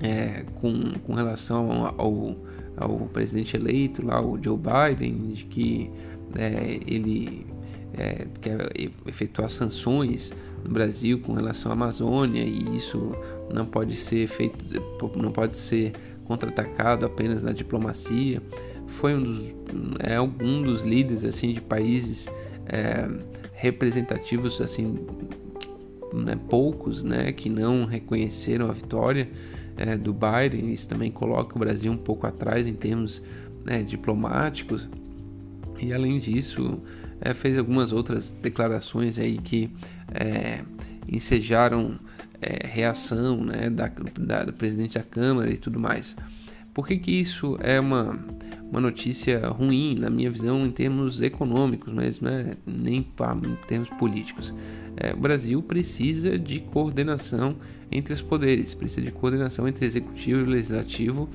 é, 0.00 0.44
com, 0.56 0.92
com 1.06 1.14
relação 1.14 1.86
ao, 1.96 2.36
ao 2.76 2.98
presidente 3.12 3.56
eleito 3.56 4.04
lá, 4.04 4.20
o 4.20 4.38
Joe 4.42 4.58
Biden, 4.58 5.32
de 5.32 5.44
que 5.44 5.90
é, 6.36 6.80
ele 6.86 7.46
é, 7.96 8.26
quer 8.40 8.72
efetuar 9.06 9.48
sanções 9.48 10.32
no 10.64 10.70
Brasil 10.70 11.20
com 11.20 11.32
relação 11.32 11.70
à 11.70 11.74
Amazônia 11.74 12.42
e 12.42 12.76
isso 12.76 13.14
não 13.52 13.66
pode 13.66 13.96
ser 13.96 14.26
feito, 14.26 14.64
não 15.16 15.30
pode 15.30 15.56
ser 15.56 15.92
contra-atacado 16.24 17.06
apenas 17.06 17.42
na 17.42 17.52
diplomacia. 17.52 18.42
Foi 18.86 19.14
um 19.14 19.22
dos, 19.22 19.54
é, 20.00 20.16
algum 20.16 20.62
dos 20.62 20.82
líderes 20.82 21.24
assim 21.24 21.52
de 21.52 21.60
países 21.60 22.28
é, 22.66 23.08
representativos 23.64 24.60
assim, 24.60 24.98
né, 26.12 26.38
poucos, 26.50 27.02
né, 27.02 27.32
que 27.32 27.48
não 27.48 27.86
reconheceram 27.86 28.68
a 28.68 28.72
vitória 28.72 29.30
é, 29.74 29.96
do 29.96 30.12
Biden. 30.12 30.70
Isso 30.70 30.86
também 30.86 31.10
coloca 31.10 31.56
o 31.56 31.58
Brasil 31.58 31.90
um 31.90 31.96
pouco 31.96 32.26
atrás 32.26 32.66
em 32.66 32.74
termos 32.74 33.22
né, 33.64 33.82
diplomáticos. 33.82 34.86
E 35.80 35.94
além 35.94 36.18
disso, 36.18 36.78
é, 37.22 37.32
fez 37.32 37.56
algumas 37.56 37.90
outras 37.90 38.30
declarações 38.30 39.18
aí 39.18 39.38
que 39.38 39.70
é, 40.12 40.62
ensejaram 41.08 41.98
é, 42.42 42.66
reação 42.66 43.44
né, 43.44 43.70
da, 43.70 43.90
da, 44.20 44.44
do 44.44 44.52
presidente 44.52 44.98
da 44.98 45.04
Câmara 45.04 45.50
e 45.50 45.56
tudo 45.56 45.80
mais. 45.80 46.14
Por 46.74 46.86
que, 46.86 46.98
que 46.98 47.12
isso 47.12 47.56
é 47.62 47.80
uma, 47.80 48.18
uma 48.74 48.80
notícia 48.80 49.46
ruim, 49.46 49.96
na 49.96 50.10
minha 50.10 50.28
visão, 50.28 50.66
em 50.66 50.70
termos 50.72 51.22
econômicos, 51.22 51.94
mas 51.94 52.20
não 52.20 52.28
é 52.28 52.54
nem 52.66 52.96
em 52.98 53.56
termos 53.68 53.88
políticos? 53.90 54.52
É, 54.96 55.12
o 55.12 55.16
Brasil 55.16 55.62
precisa 55.62 56.36
de 56.36 56.58
coordenação 56.58 57.54
entre 57.90 58.12
os 58.12 58.20
poderes, 58.20 58.74
precisa 58.74 59.02
de 59.02 59.12
coordenação 59.12 59.68
entre 59.68 59.86
executivo 59.86 60.40
e 60.40 60.44
legislativo. 60.44 61.28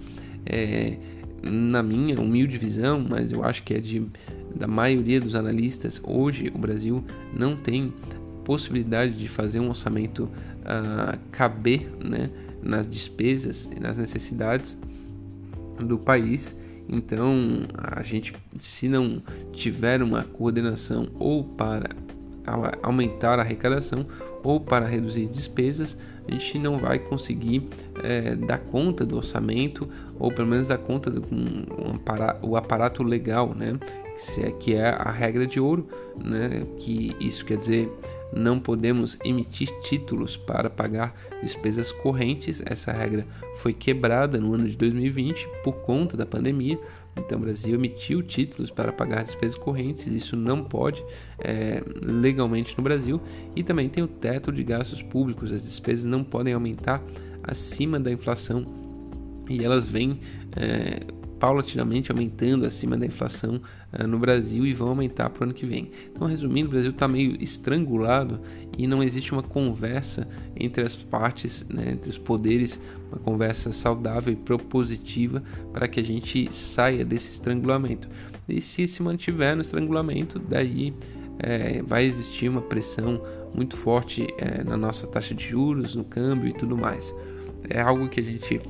É, 0.46 0.98
na 1.42 1.82
minha 1.82 2.20
humilde 2.20 2.58
visão, 2.58 3.06
mas 3.10 3.32
eu 3.32 3.46
acho 3.46 3.64
que 3.64 3.74
é 3.74 3.80
de 3.80 4.06
da 4.54 4.68
maioria 4.68 5.22
dos 5.22 5.34
analistas, 5.36 6.02
hoje 6.04 6.52
o 6.54 6.58
Brasil 6.58 7.02
não 7.34 7.56
tem 7.56 7.94
possibilidade 8.44 9.14
de 9.14 9.30
fazer 9.30 9.62
um 9.62 9.70
orçamento 9.70 10.24
uh, 10.24 11.18
caber 11.32 11.90
né, 12.04 12.30
nas 12.62 12.86
despesas 12.86 13.70
e 13.74 13.80
nas 13.80 13.98
necessidades 13.98 14.76
do 15.80 15.98
país. 15.98 16.56
Então, 16.92 17.36
a 17.78 18.02
gente, 18.02 18.34
se 18.58 18.90
não 18.90 19.22
tiver 19.54 20.02
uma 20.02 20.24
coordenação 20.24 21.08
ou 21.20 21.44
para 21.44 21.90
aumentar 22.82 23.38
a 23.38 23.44
arrecadação 23.44 24.08
ou 24.44 24.60
para 24.60 24.88
reduzir 24.88 25.28
despesas, 25.28 25.96
a 26.28 26.32
gente 26.32 26.58
não 26.58 26.80
vai 26.80 26.98
conseguir 26.98 27.68
é, 28.04 28.36
dar 28.36 28.58
conta 28.58 29.06
do 29.06 29.18
orçamento 29.18 29.88
ou 30.18 30.32
pelo 30.32 30.48
menos 30.48 30.68
dar 30.68 30.78
conta 30.78 31.10
do 31.10 31.22
um, 31.34 31.66
um 32.44 32.56
aparato, 32.56 33.04
legal, 33.04 33.54
né? 33.56 33.80
Que 34.60 34.74
é 34.74 34.90
a 34.90 35.12
regra 35.12 35.48
de 35.48 35.60
ouro, 35.60 35.88
né? 36.24 36.66
Que 36.80 37.16
isso 37.20 37.46
quer 37.46 37.58
dizer 37.58 37.90
não 38.32 38.60
podemos 38.60 39.18
emitir 39.24 39.70
títulos 39.82 40.38
para 40.38 40.70
pagar 40.70 41.16
despesas 41.42 41.92
correntes. 41.92 42.62
Essa 42.66 42.92
regra 42.92 43.26
foi 43.58 43.74
quebrada 43.74 44.38
no 44.40 44.54
ano 44.54 44.68
de 44.68 44.78
2020 44.78 45.48
por 45.64 45.74
conta 45.82 46.16
da 46.16 46.26
pandemia. 46.26 46.80
Então, 47.18 47.38
o 47.38 47.42
Brasil 47.42 47.76
emitiu 47.76 48.24
títulos 48.24 48.72
para 48.72 48.94
pagar 48.94 49.24
despesas 49.24 49.58
correntes, 49.58 50.08
isso 50.08 50.38
não 50.38 50.64
pode 50.64 51.04
é, 51.40 51.84
legalmente 52.02 52.78
no 52.78 52.84
Brasil. 52.84 53.22
E 53.56 53.64
também 53.64 53.90
tem 53.90 54.04
o 54.04 54.08
teto 54.08 54.52
de 54.52 54.64
gastos 54.64 55.02
públicos, 55.02 55.52
as 55.52 55.64
despesas 55.64 56.06
não 56.06 56.24
podem 56.24 56.54
aumentar 56.54 57.04
acima 57.44 58.00
da 58.00 58.12
inflação 58.12 58.66
e 59.50 59.64
elas 59.64 59.86
vêm 59.86 60.20
é, 60.56 61.00
paulatinamente 61.40 62.12
aumentando 62.12 62.66
acima 62.66 62.98
da 62.98 63.06
inflação 63.06 63.62
uh, 63.94 64.06
no 64.06 64.20
Brasil 64.20 64.66
e 64.66 64.74
vão 64.74 64.90
aumentar 64.90 65.30
para 65.30 65.42
o 65.42 65.44
ano 65.46 65.54
que 65.54 65.66
vem. 65.66 65.92
Então, 66.12 66.28
resumindo, 66.28 66.68
o 66.68 66.72
Brasil 66.72 66.92
está 66.92 67.08
meio 67.08 67.42
estrangulado 67.42 68.40
e 68.78 68.86
não 68.86 69.02
existe 69.02 69.32
uma 69.32 69.42
conversa 69.42 70.28
entre 70.56 70.84
as 70.84 70.96
partes, 70.96 71.66
né, 71.70 71.92
entre 71.94 72.10
os 72.10 72.18
poderes, 72.18 72.80
uma 73.12 73.20
conversa 73.20 73.72
saudável 73.72 74.34
e 74.34 74.36
propositiva 74.36 75.42
para 75.72 75.88
que 75.88 76.00
a 76.00 76.04
gente 76.04 76.54
saia 76.54 77.06
desse 77.06 77.32
estrangulamento. 77.32 78.08
E 78.48 78.60
se 78.62 78.88
se 78.88 79.02
mantiver 79.02 79.56
no 79.56 79.62
estrangulamento, 79.62 80.40
daí 80.40 80.94
é, 81.40 81.82
vai 81.82 82.04
existir 82.04 82.50
uma 82.50 82.62
pressão 82.62 83.22
muito 83.54 83.76
forte 83.76 84.28
é, 84.38 84.64
na 84.64 84.76
nossa 84.76 85.08
taxa 85.08 85.34
de 85.34 85.48
juros, 85.48 85.96
no 85.96 86.04
câmbio 86.04 86.50
e 86.50 86.54
tudo 86.54 86.78
mais. 86.78 87.14
É 87.70 87.82
algo 87.82 88.10
que 88.10 88.20
a 88.20 88.24
gente 88.24 88.62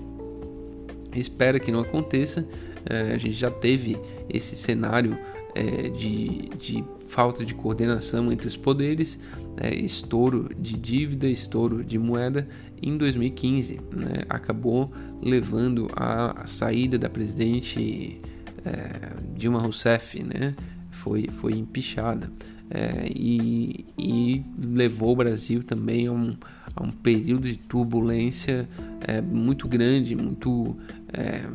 espera 1.14 1.60
que 1.60 1.72
não 1.72 1.82
aconteça. 1.82 2.48
É, 2.86 3.14
a 3.14 3.18
gente 3.18 3.34
já 3.34 3.52
teve 3.52 3.98
esse 4.30 4.56
cenário 4.56 5.18
é, 5.56 5.90
de, 5.90 6.50
de, 6.58 6.84
falta 7.08 7.44
de 7.44 7.54
coordenação 7.54 8.32
entre 8.32 8.48
os 8.48 8.56
poderes, 8.56 9.18
é, 9.58 9.74
estouro 9.74 10.50
de 10.58 10.78
dívida, 10.78 11.28
estouro 11.28 11.84
de 11.84 11.98
moeda 11.98 12.48
em 12.82 12.98
2015. 12.98 13.80
Né, 13.92 14.24
acabou 14.30 14.92
levando 15.22 15.90
à 15.96 16.46
saída 16.48 16.98
da 16.98 17.10
presidente 17.10 18.22
é, 18.66 19.14
Dilma 19.36 19.60
Rousseff, 19.60 20.22
né, 20.24 20.56
foi, 20.92 21.28
foi 21.32 21.54
empichada. 21.54 22.32
É, 22.72 23.08
e, 23.16 23.86
e, 23.98 24.44
levou 24.60 25.14
o 25.14 25.16
Brasil 25.16 25.64
também 25.64 26.08
a 26.08 26.12
um, 26.12 26.36
a 26.76 26.84
um 26.84 26.92
período 26.92 27.48
de 27.48 27.58
turbulência 27.58 28.70
é, 29.02 29.22
muito 29.22 29.68
grande, 29.68 30.16
muito, 30.16 30.78
é, 31.12 31.48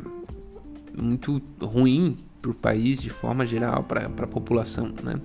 muito 0.97 1.41
ruim 1.61 2.17
para 2.41 2.51
o 2.51 2.53
país 2.53 3.01
de 3.01 3.09
forma 3.09 3.45
geral, 3.45 3.83
para 3.83 4.05
a 4.05 4.27
população. 4.27 4.93
Né? 5.03 5.15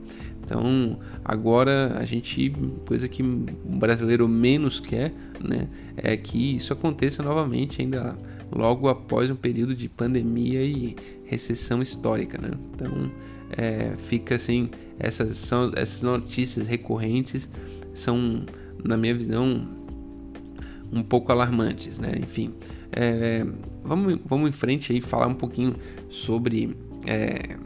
Então, 0.43 0.99
agora 1.25 1.99
a 1.99 2.05
gente, 2.05 2.53
coisa 2.87 3.09
que 3.09 3.23
o 3.23 3.77
brasileiro 3.77 4.29
menos 4.29 4.81
quer, 4.81 5.13
né, 5.41 5.69
é 5.97 6.17
que 6.17 6.57
isso 6.57 6.73
aconteça 6.73 7.23
novamente, 7.23 7.83
ainda 7.83 8.17
logo 8.51 8.89
após 8.89 9.31
um 9.31 9.37
período 9.37 9.75
de 9.75 9.89
pandemia 9.89 10.63
e 10.63 10.97
recessão 11.25 11.83
histórica. 11.83 12.37
Né? 12.37 12.51
Então, 12.75 13.11
é, 13.57 13.95
fica 13.99 14.37
assim, 14.37 14.71
essas 14.99 15.37
são 15.37 15.71
essas 15.77 16.03
notícias 16.03 16.67
recorrentes 16.67 17.49
são, 17.95 18.45
na 18.85 18.97
minha 18.97 19.15
visão, 19.15 19.67
um 20.93 21.03
pouco 21.03 21.31
alarmantes, 21.31 21.99
né? 21.99 22.13
Enfim, 22.21 22.53
é, 22.93 23.45
vamos, 23.85 24.19
vamos 24.25 24.49
em 24.49 24.53
frente 24.53 24.93
aí 24.93 25.01
falar 25.01 25.27
um 25.27 25.35
pouquinho 25.35 25.75
sobre 26.09 26.77
é, 27.07 27.57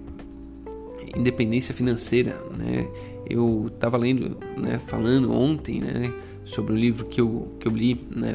independência 1.17 1.75
financeira, 1.75 2.39
né? 2.57 2.87
Eu 3.29 3.67
estava 3.67 3.97
lendo, 3.97 4.37
né, 4.57 4.79
falando 4.79 5.33
ontem, 5.33 5.81
né, 5.81 6.13
sobre 6.45 6.75
o 6.75 6.77
livro 6.77 7.07
que 7.07 7.19
eu, 7.19 7.57
que 7.59 7.67
eu 7.67 7.73
li, 7.73 7.99
né, 8.15 8.35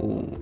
o, 0.00 0.36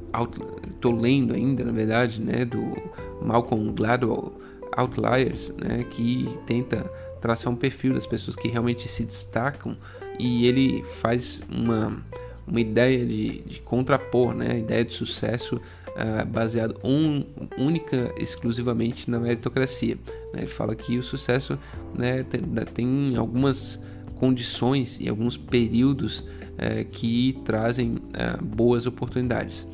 estou 0.70 0.90
lendo 0.98 1.34
ainda, 1.34 1.64
na 1.64 1.72
verdade, 1.72 2.18
né, 2.18 2.46
do 2.46 2.74
Malcolm 3.20 3.72
Gladwell, 3.72 4.32
Outliers, 4.76 5.50
né, 5.56 5.84
que 5.90 6.28
tenta 6.46 6.82
traçar 7.20 7.52
um 7.52 7.56
perfil 7.56 7.94
das 7.94 8.06
pessoas 8.06 8.36
que 8.36 8.48
realmente 8.48 8.86
se 8.88 9.04
destacam 9.04 9.76
e 10.18 10.46
ele 10.46 10.82
faz 11.00 11.42
uma, 11.50 12.04
uma 12.46 12.60
ideia 12.60 13.04
de, 13.04 13.40
de 13.40 13.60
contrapor, 13.60 14.34
né, 14.34 14.58
ideia 14.58 14.84
de 14.84 14.92
sucesso 14.92 15.56
uh, 15.56 16.26
baseado 16.26 16.78
un, 16.84 17.24
única 17.56 18.12
exclusivamente 18.18 19.10
na 19.10 19.18
meritocracia. 19.18 19.96
Né? 20.32 20.40
Ele 20.40 20.48
fala 20.48 20.74
que 20.74 20.98
o 20.98 21.02
sucesso 21.02 21.58
né, 21.94 22.22
tem, 22.24 22.42
tem 22.74 23.16
algumas 23.16 23.80
condições 24.16 25.00
e 25.00 25.08
alguns 25.08 25.36
períodos 25.36 26.20
uh, 26.20 26.84
que 26.90 27.40
trazem 27.44 27.96
uh, 27.96 28.44
boas 28.44 28.86
oportunidades. 28.86 29.66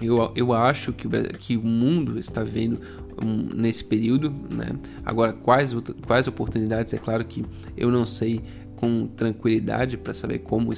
Eu, 0.00 0.32
eu 0.34 0.52
acho 0.52 0.92
que 0.92 1.08
que 1.38 1.56
o 1.56 1.62
mundo 1.62 2.18
está 2.18 2.42
vendo 2.42 2.80
nesse 3.22 3.84
período. 3.84 4.30
Né? 4.50 4.70
Agora, 5.04 5.32
quais, 5.32 5.74
quais 6.06 6.26
oportunidades? 6.26 6.92
É 6.92 6.98
claro 6.98 7.24
que 7.24 7.44
eu 7.76 7.90
não 7.90 8.04
sei 8.06 8.42
com 8.76 9.06
tranquilidade 9.06 9.96
para 9.96 10.12
saber 10.12 10.40
como 10.40 10.72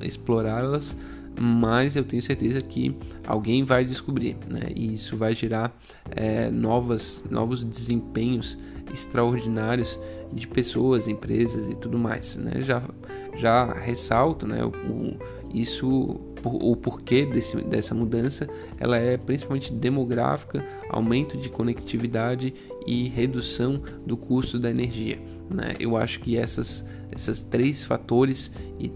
explorá-las, 0.00 0.96
mas 1.38 1.96
eu 1.96 2.04
tenho 2.04 2.22
certeza 2.22 2.60
que 2.60 2.94
alguém 3.26 3.64
vai 3.64 3.84
descobrir, 3.84 4.36
né? 4.48 4.70
E 4.74 4.92
isso 4.92 5.16
vai 5.16 5.34
gerar 5.34 5.74
é, 6.10 6.50
novas, 6.50 7.22
novos 7.30 7.64
desempenhos 7.64 8.58
extraordinários 8.92 9.98
de 10.32 10.46
pessoas, 10.46 11.08
empresas 11.08 11.68
e 11.68 11.74
tudo 11.74 11.98
mais, 11.98 12.36
né? 12.36 12.60
Já, 12.60 12.82
já 13.36 13.72
ressalto, 13.72 14.46
né? 14.46 14.62
O, 14.64 15.16
isso 15.54 16.20
o 16.44 16.76
porquê 16.76 17.24
desse, 17.26 17.56
dessa 17.62 17.94
mudança, 17.94 18.48
ela 18.78 18.96
é 18.96 19.16
principalmente 19.16 19.72
demográfica, 19.72 20.64
aumento 20.88 21.36
de 21.36 21.48
conectividade 21.48 22.54
e 22.86 23.08
redução 23.08 23.82
do 24.06 24.16
custo 24.16 24.58
da 24.58 24.70
energia. 24.70 25.18
Né? 25.50 25.74
Eu 25.78 25.96
acho 25.96 26.20
que 26.20 26.36
essas, 26.36 26.84
essas 27.10 27.42
três 27.42 27.84
fatores 27.84 28.50
e 28.78 28.90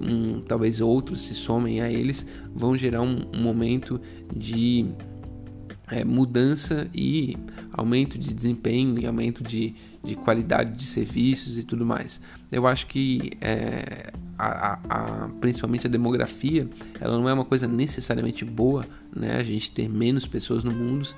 um, 0.00 0.40
talvez 0.40 0.80
outros 0.80 1.20
se 1.20 1.34
somem 1.34 1.80
a 1.82 1.90
eles 1.90 2.26
vão 2.54 2.76
gerar 2.76 3.02
um, 3.02 3.26
um 3.32 3.42
momento 3.42 4.00
de 4.34 4.86
é, 5.90 6.04
mudança 6.04 6.88
e 6.94 7.36
aumento 7.72 8.18
de 8.18 8.32
desempenho 8.32 8.98
e 8.98 9.06
aumento 9.06 9.42
de, 9.42 9.74
de 10.04 10.14
qualidade 10.14 10.76
de 10.76 10.86
serviços 10.86 11.58
e 11.58 11.64
tudo 11.64 11.84
mais. 11.84 12.20
Eu 12.50 12.66
acho 12.66 12.86
que 12.86 13.32
é, 13.40 14.12
a, 14.38 14.46
a, 14.48 14.78
a, 14.88 15.28
principalmente 15.40 15.86
a 15.86 15.90
demografia, 15.90 16.68
ela 17.00 17.18
não 17.18 17.28
é 17.28 17.32
uma 17.34 17.44
coisa 17.44 17.66
necessariamente 17.66 18.44
boa, 18.44 18.86
né? 19.14 19.36
A 19.36 19.44
gente 19.44 19.70
ter 19.70 19.88
menos 19.88 20.26
pessoas 20.26 20.64
no 20.64 20.70
mundo, 20.70 21.08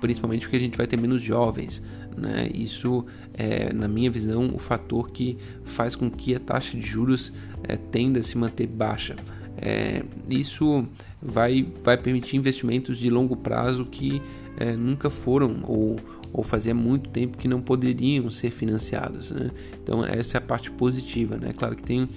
principalmente 0.00 0.42
porque 0.42 0.56
a 0.56 0.60
gente 0.60 0.76
vai 0.76 0.86
ter 0.86 0.96
menos 0.96 1.22
jovens, 1.22 1.82
né? 2.16 2.48
Isso 2.54 3.04
é, 3.34 3.72
na 3.72 3.88
minha 3.88 4.10
visão, 4.10 4.50
o 4.54 4.58
fator 4.58 5.10
que 5.10 5.36
faz 5.64 5.94
com 5.94 6.10
que 6.10 6.34
a 6.34 6.38
taxa 6.38 6.76
de 6.76 6.86
juros 6.86 7.32
é, 7.64 7.76
tenda 7.76 8.20
a 8.20 8.22
se 8.22 8.38
manter 8.38 8.66
baixa. 8.66 9.16
É, 9.60 10.02
isso 10.28 10.86
vai, 11.20 11.66
vai 11.84 11.96
permitir 11.96 12.36
investimentos 12.36 12.98
de 12.98 13.10
longo 13.10 13.36
prazo 13.36 13.84
que 13.84 14.22
é, 14.56 14.72
nunca 14.72 15.10
foram 15.10 15.60
ou, 15.64 15.96
ou 16.32 16.42
fazia 16.42 16.74
muito 16.74 17.10
tempo 17.10 17.36
que 17.36 17.46
não 17.46 17.60
poderiam 17.60 18.30
ser 18.30 18.50
financiados. 18.50 19.30
Né? 19.30 19.50
Então 19.82 20.04
essa 20.04 20.36
é 20.36 20.38
a 20.38 20.40
parte 20.40 20.70
positiva. 20.70 21.36
Né? 21.36 21.52
Claro 21.52 21.76
que 21.76 21.82
tem 21.82 22.08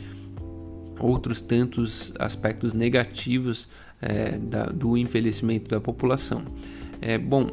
outros 0.99 1.41
tantos 1.41 2.13
aspectos 2.17 2.73
negativos 2.73 3.67
é, 4.01 4.37
da, 4.37 4.65
do 4.65 4.97
envelhecimento 4.97 5.69
da 5.69 5.81
população. 5.81 6.43
É, 7.01 7.17
bom, 7.17 7.47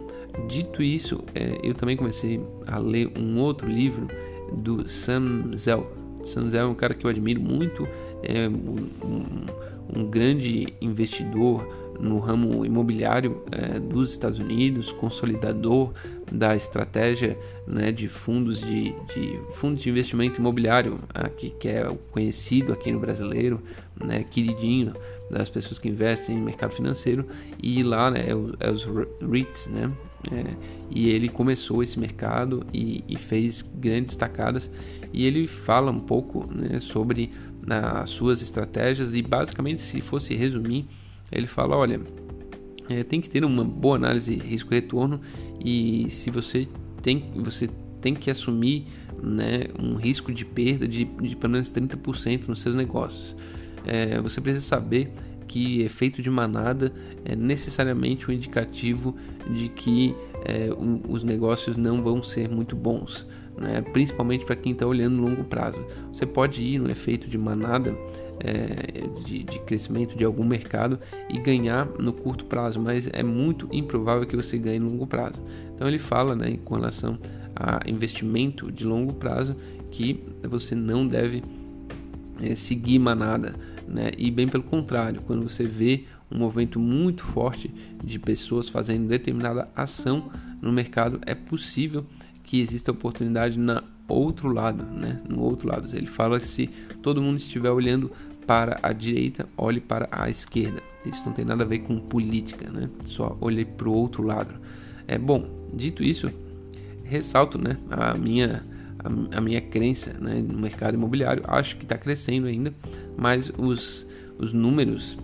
dito 0.49 0.83
isso, 0.83 1.25
é, 1.35 1.59
eu 1.63 1.75
também 1.75 1.97
comecei 1.97 2.41
a 2.67 2.79
ler 2.79 3.11
um 3.19 3.39
outro 3.41 3.69
livro 3.69 4.09
do 4.53 4.89
Sam 4.89 5.51
Zell. 5.55 5.91
Sam 6.23 6.49
Zell 6.49 6.67
é 6.67 6.69
um 6.69 6.75
cara 6.75 6.95
que 6.95 7.05
eu 7.05 7.11
admiro 7.11 7.41
muito, 7.41 7.89
é 8.23 8.49
um, 8.49 9.47
um 9.95 10.05
grande 10.09 10.73
investidor 10.81 11.67
no 12.01 12.19
ramo 12.19 12.65
imobiliário 12.65 13.43
é, 13.53 13.79
dos 13.79 14.11
Estados 14.11 14.39
Unidos, 14.39 14.91
consolidador 14.91 15.93
da 16.31 16.57
estratégia 16.57 17.39
né, 17.67 17.93
de 17.93 18.09
fundos 18.09 18.61
de, 18.61 18.95
de 19.15 19.39
fundos 19.55 19.83
de 19.83 19.91
investimento 19.91 20.41
imobiliário, 20.41 20.99
aqui, 21.13 21.51
que 21.51 21.69
é 21.69 21.85
conhecido 22.11 22.73
aqui 22.73 22.91
no 22.91 22.99
brasileiro, 22.99 23.63
né, 24.03 24.25
queridinho 24.25 24.95
das 25.31 25.51
pessoas 25.51 25.79
que 25.79 25.89
investem 25.89 26.37
em 26.37 26.41
mercado 26.41 26.73
financeiro, 26.73 27.27
e 27.63 27.83
lá 27.83 28.11
né, 28.11 28.27
é, 28.27 28.67
é 28.67 28.71
os 28.71 28.89
REITs, 29.21 29.69
né? 29.69 29.93
É, 30.31 30.55
e 30.91 31.09
ele 31.09 31.31
começou 31.31 31.83
esse 31.83 31.99
mercado 31.99 32.63
e, 32.75 33.03
e, 33.09 33.17
fez 33.17 33.65
grandes 33.77 34.15
tacadas 34.17 34.71
e 35.15 35.25
ele 35.25 35.47
fala 35.47 35.91
um 35.91 35.99
pouco 35.99 36.47
né, 36.53 36.79
sobre 36.79 37.31
nas 37.71 38.11
suas 38.11 38.43
estratégias 38.43 39.15
e 39.15 39.23
basicamente 39.23 39.81
se 39.83 40.01
fosse 40.01 40.35
resumir 40.35 40.87
ele 41.31 41.47
fala 41.47 41.77
olha 41.77 42.01
é, 42.89 43.05
tem 43.05 43.21
que 43.21 43.31
ter 43.31 43.45
uma 43.45 43.65
boa 43.65 43.97
análise 43.97 44.35
risco 44.35 44.71
retorno 44.71 45.21
e 45.65 46.11
se 46.11 46.31
você 46.31 46.69
tem 47.03 47.33
você 47.37 47.71
tem 48.01 48.15
que 48.15 48.31
assumir 48.31 48.87
né, 49.23 49.65
um 49.79 49.95
risco 49.95 50.33
de 50.33 50.45
perda 50.45 50.89
de, 50.89 51.05
de 51.05 51.37
pelo 51.37 51.53
menos 51.53 51.71
30% 51.71 52.49
nos 52.49 52.61
seus 52.61 52.75
negócios. 52.75 53.37
É, 53.85 54.21
você 54.21 54.41
precisa 54.41 54.65
saber 54.65 55.13
que 55.47 55.83
efeito 55.83 56.23
de 56.23 56.31
manada 56.31 56.93
é 57.25 57.35
necessariamente 57.35 58.31
um 58.31 58.33
indicativo 58.33 59.17
de 59.53 59.69
que 59.69 60.15
é, 60.45 60.73
um, 60.73 61.01
os 61.09 61.23
negócios 61.23 61.77
não 61.77 62.03
vão 62.03 62.23
ser 62.23 62.49
muito 62.49 62.75
bons 62.77 63.27
né? 63.57 63.83
principalmente 63.93 64.45
para 64.45 64.57
quem 64.57 64.73
está 64.73 64.87
olhando 64.87 65.17
no 65.17 65.23
longo 65.29 65.45
prazo. 65.45 65.79
Você 66.13 66.27
pode 66.27 66.63
ir 66.63 66.79
no 66.79 66.91
efeito 66.91 67.29
de 67.29 67.39
manada 67.39 67.95
é, 68.41 69.07
de, 69.25 69.45
de, 69.45 69.59
crescimento 69.61 70.17
de 70.17 70.25
algum 70.25 70.45
mercado 70.45 70.99
e 71.29 71.39
ganhar 71.39 71.87
no 71.99 72.13
curto 72.13 72.45
prazo, 72.47 72.81
mas 72.81 73.09
é 73.13 73.23
muito 73.23 73.69
improvável 73.71 74.27
que 74.27 74.37
você 74.37 74.59
ganhe 74.59 74.79
no 74.79 74.91
longo 74.91 75.07
prazo. 75.07 75.43
Então 75.75 75.87
ele 75.87 75.99
fala 75.99 76.35
né, 76.35 76.59
com 76.65 76.75
relação 76.75 77.19
a 77.55 77.81
investimento 77.87 78.73
de 78.73 78.85
longo 78.85 79.13
prazo 79.13 79.55
que 79.91 80.23
você 80.49 80.75
não 80.75 81.07
deve 81.07 81.43
é, 82.43 82.55
seguir 82.55 82.99
manada, 82.99 83.55
né? 83.87 84.11
e 84.17 84.31
bem 84.31 84.49
pelo 84.49 84.63
contrário, 84.63 85.21
quando 85.27 85.47
você 85.47 85.65
vê 85.65 86.05
um 86.31 86.39
movimento 86.39 86.79
muito 86.79 87.25
forte 87.25 87.73
de 88.03 88.19
pessoas 88.19 88.69
fazendo 88.69 89.09
determinada 89.09 89.69
ação 89.75 90.31
no 90.63 90.73
mercado, 90.73 91.21
é 91.27 91.35
possível 91.35 92.07
que 92.51 92.61
existe 92.61 92.91
oportunidade 92.91 93.57
na 93.57 93.81
outro 94.09 94.53
lado, 94.53 94.85
né? 94.85 95.21
No 95.29 95.41
outro 95.41 95.69
lado, 95.69 95.89
ele 95.97 96.07
fala 96.07 96.41
que 96.41 96.49
se 96.49 96.67
todo 97.01 97.23
mundo 97.23 97.37
estiver 97.37 97.71
olhando 97.71 98.11
para 98.45 98.81
a 98.83 98.93
direita, 98.93 99.49
olhe 99.57 99.81
para 99.81 100.09
a 100.11 100.29
esquerda. 100.29 100.83
Isso 101.07 101.23
não 101.25 101.33
tem 101.33 101.45
nada 101.45 101.63
a 101.63 101.67
ver 101.67 101.79
com 101.79 101.97
política, 102.01 102.69
né? 102.69 102.91
Só 103.03 103.39
olhe 103.41 103.65
para 103.65 103.89
o 103.89 103.93
outro 103.93 104.25
lado. 104.25 104.53
É 105.07 105.17
bom. 105.17 105.49
Dito 105.73 106.03
isso, 106.03 106.29
ressalto, 107.05 107.57
né? 107.57 107.77
A 107.89 108.15
minha 108.15 108.65
a, 108.99 109.39
a 109.39 109.41
minha 109.41 109.61
crença 109.61 110.13
né, 110.15 110.43
no 110.45 110.59
mercado 110.59 110.95
imobiliário. 110.95 111.45
Acho 111.47 111.77
que 111.77 111.85
está 111.85 111.97
crescendo 111.97 112.49
ainda, 112.49 112.75
mas 113.17 113.53
os 113.57 114.05
os 114.37 114.53
números 114.53 115.17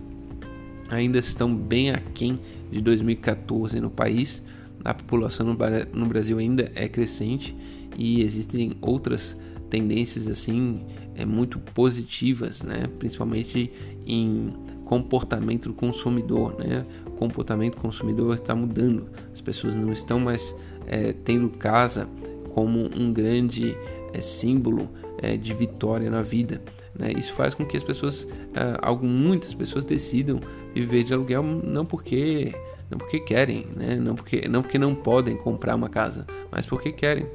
ainda 0.89 1.19
estão 1.19 1.53
bem 1.53 1.91
aquém 1.91 2.39
de 2.71 2.79
2014 2.79 3.81
no 3.81 3.89
país 3.89 4.41
a 4.83 4.93
população 4.93 5.55
no 5.93 6.05
Brasil 6.05 6.37
ainda 6.37 6.71
é 6.75 6.87
crescente 6.87 7.55
e 7.97 8.21
existem 8.21 8.77
outras 8.81 9.35
tendências 9.69 10.27
assim 10.27 10.85
é, 11.15 11.25
muito 11.25 11.59
positivas, 11.59 12.61
né? 12.61 12.87
principalmente 12.99 13.71
em 14.05 14.53
comportamento 14.85 15.69
do 15.69 15.73
consumidor. 15.73 16.55
Né? 16.57 16.85
O 17.05 17.11
comportamento 17.11 17.75
do 17.75 17.81
consumidor 17.81 18.35
está 18.35 18.55
mudando, 18.55 19.09
as 19.33 19.41
pessoas 19.41 19.75
não 19.75 19.91
estão 19.91 20.19
mais 20.19 20.55
é, 20.85 21.11
tendo 21.11 21.49
casa 21.49 22.07
como 22.53 22.89
um 22.95 23.11
grande 23.11 23.75
é, 24.13 24.21
símbolo 24.21 24.89
é, 25.21 25.35
de 25.35 25.53
vitória 25.53 26.09
na 26.09 26.21
vida. 26.21 26.61
Né? 26.97 27.11
Isso 27.17 27.33
faz 27.33 27.53
com 27.53 27.65
que 27.65 27.75
as 27.75 27.83
pessoas, 27.83 28.27
é, 28.53 28.79
algo, 28.81 29.05
muitas 29.05 29.53
pessoas 29.53 29.83
decidam 29.83 30.39
viver 30.73 31.03
de 31.03 31.13
aluguel 31.13 31.43
não 31.43 31.85
porque 31.85 32.53
não 32.89 32.97
porque 32.97 33.19
querem, 33.19 33.67
né? 33.75 33.95
não, 33.95 34.15
porque, 34.15 34.47
não 34.47 34.61
porque 34.61 34.79
não 34.79 34.95
podem 34.95 35.35
comprar 35.37 35.75
uma 35.75 35.89
casa, 35.89 36.25
mas 36.51 36.65
porque 36.65 36.91
querem 36.91 37.27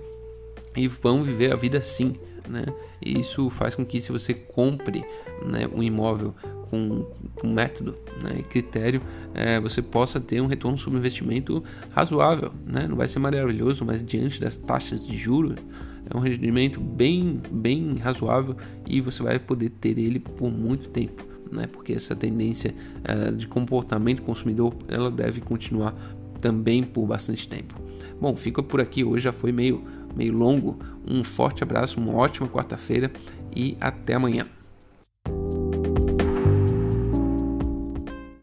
e 0.76 0.88
vão 0.88 1.22
viver 1.22 1.52
a 1.52 1.56
vida 1.56 1.78
assim. 1.78 2.16
Né? 2.48 2.64
E 3.04 3.20
isso 3.20 3.48
faz 3.50 3.74
com 3.74 3.84
que 3.84 4.00
se 4.00 4.10
você 4.10 4.34
compre 4.34 5.04
né, 5.46 5.68
um 5.72 5.82
imóvel 5.82 6.34
com, 6.68 7.06
com 7.34 7.46
método 7.46 7.96
né, 8.22 8.36
e 8.38 8.42
critério, 8.42 9.00
é, 9.34 9.60
você 9.60 9.80
possa 9.80 10.18
ter 10.18 10.40
um 10.40 10.46
retorno 10.46 10.76
sobre 10.76 10.98
investimento 10.98 11.62
razoável. 11.90 12.52
Né? 12.66 12.86
Não 12.88 12.96
vai 12.96 13.06
ser 13.06 13.18
maravilhoso, 13.18 13.84
mas 13.84 14.02
diante 14.02 14.40
das 14.40 14.56
taxas 14.56 15.06
de 15.06 15.16
juros 15.16 15.56
é 16.10 16.16
um 16.16 16.20
rendimento 16.20 16.80
bem, 16.80 17.40
bem 17.50 17.96
razoável 17.96 18.56
e 18.86 19.00
você 19.00 19.22
vai 19.22 19.38
poder 19.38 19.70
ter 19.70 19.98
ele 19.98 20.18
por 20.18 20.50
muito 20.50 20.88
tempo 20.88 21.31
né? 21.52 21.66
Porque 21.66 21.92
essa 21.92 22.14
tendência 22.14 22.74
uh, 23.00 23.34
de 23.34 23.46
comportamento 23.46 24.22
consumidor 24.22 24.74
ela 24.88 25.10
deve 25.10 25.40
continuar 25.40 25.94
também 26.40 26.82
por 26.82 27.06
bastante 27.06 27.48
tempo. 27.48 27.74
Bom, 28.20 28.34
fica 28.34 28.62
por 28.62 28.80
aqui 28.80 29.04
hoje 29.04 29.24
já 29.24 29.32
foi 29.32 29.52
meio 29.52 29.84
meio 30.14 30.32
longo. 30.32 30.78
Um 31.06 31.24
forte 31.24 31.62
abraço, 31.62 31.98
uma 32.00 32.14
ótima 32.14 32.48
quarta-feira 32.48 33.10
e 33.54 33.76
até 33.80 34.14
amanhã. 34.14 34.46